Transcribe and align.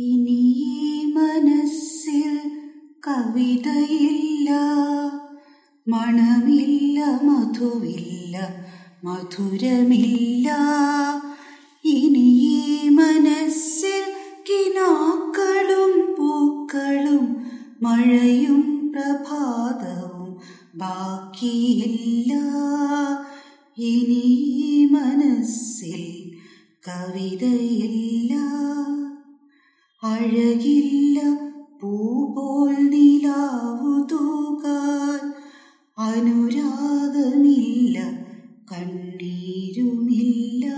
ഇനി 0.00 0.42
ഈ 0.56 1.04
മനസ്സിൽ 1.12 2.50
കവിതയില്ല 3.06 4.50
മണമില്ല 5.86 6.98
മധുവില്ല 7.22 8.36
മധുരമില്ല. 9.04 10.48
ഇനി 11.84 12.26
ഈ 12.42 12.88
മനസ്സിൽ 12.88 14.04
കിനാക്കളും 14.48 16.14
പൂക്കളും 16.16 17.26
മഴയും 17.82 18.92
പ്രഭാതവും 18.92 20.36
ബാക്കിയില്ല. 20.74 22.32
ഇനി 23.76 24.24
ഈ 24.68 24.86
മനസ്സിൽ 24.86 26.04
കവിതയില്ല. 26.84 28.34
അഴകില്ല 30.02 31.38
പൂപോൽ 31.82 32.74
നിലാവു 32.74 34.06
തൂകാൻ. 34.12 35.32
അനുരാഗമില്ല 35.98 37.98
കണ്ണീരുമില്ല. 38.72 40.74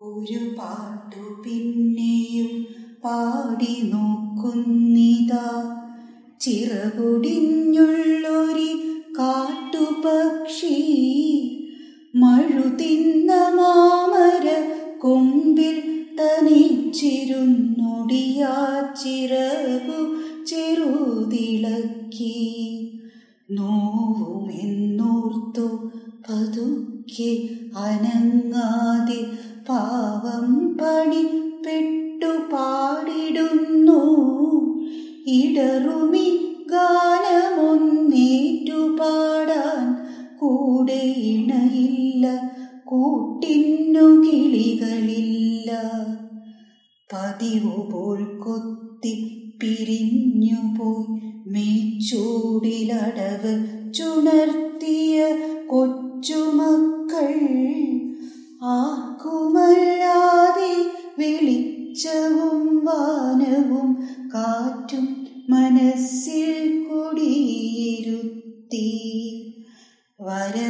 ഒരു 0.00 0.54
പാട്ടു 0.58 1.42
പിന്നെയും 1.42 2.66
പാടി 3.04 3.82
നോക്കുന്നിതാ. 3.82 5.80
ചിറകുടിഞ്ഞുള്ളൊരി 6.40 9.02
കാട്ടുപക്ഷി 9.18 10.80
മഴുതിന്ന 12.14 13.32
മാമര 13.32 14.72
കൊമ്പിൽ 15.02 16.06
തനിച്ചിരുന്നൊടിയാ. 16.20 18.84
ചിറകു 19.02 20.16
ചെറുതിളക്കി. 20.44 22.60
നോവുമെന്നോർത്തു 23.50 25.90
പതുക്കെ 26.28 27.48
അനങ്ങാതെ 27.76 29.26
പാവം 29.68 30.76
പണി 30.80 31.24
പെട്ടു 31.66 32.32
പാടിടുന്നു. 32.52 34.00
ഇടറുമി 35.26 36.56
ഗാനമൊന്നേറ്റു 36.70 38.72
പാടാൻ 38.72 40.06
കൂടെ 40.40 41.02
ഇണയില്ല 41.32 42.50
കൂട്ടിന്നു 42.84 44.00
കിളികളില്ല. 44.00 45.70
പതിവ് 47.12 47.92
പോൽ 47.92 48.24
കൊത്തി 48.24 49.43
പിരിഞ്ഞുപോയി 49.64 51.20
മേച്ചൂടിലടവ് 51.46 52.32
ചുണർത്തിയ 53.94 55.36
കൊച്ചുമക്കൾ. 55.66 57.32
ആർക്കുമല്ലാതെ 58.62 60.23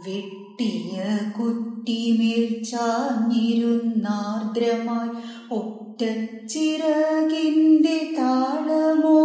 വെട്ടിയ 0.07 1.05
കുറ്റിമേൽ 1.39 2.65
ചാഞ്ഞിരുന്നാർദ്രമായി 2.65 5.55
ഒപ്പ 5.55 5.85
ഒറ്റ 5.95 6.07
ചിറകിന്റെ 6.47 8.15
താളമോടെ 8.19 9.24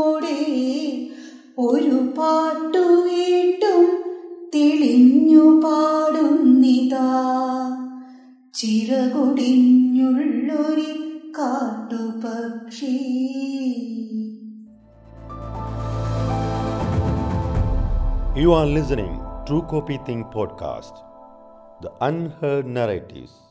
ഒരു 1.64 1.98
പാട്ടു 2.18 2.82
വീണ്ടും 3.06 3.82
തെളിഞ്ഞു 4.54 5.44
പാടുന്നിതാ 5.64 7.08
ചിറകൊടിഞ്ഞുള്ളൊരു 8.54 10.90
കാട്ടുപക്ഷി 11.38 12.94
You 18.36 18.52
are 18.52 18.66
listening 18.68 19.20
True 19.46 19.62
Copy 19.64 19.98
Think 19.98 20.28
podcast, 20.28 20.94
the 21.80 21.92
unheard 22.00 22.68
narratives. 22.68 23.47